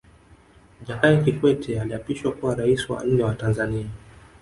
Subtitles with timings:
[0.85, 3.87] Jakaya Kikwete aliapishwa kuwa Rais wa nne wa Tanzania